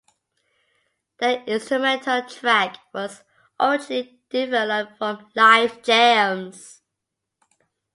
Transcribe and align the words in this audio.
The 1.19 1.43
instrumental 1.43 2.23
track 2.23 2.79
was 2.91 3.21
originally 3.59 4.19
developed 4.31 4.97
from 4.97 5.29
live 5.35 5.83
jams. 5.83 6.81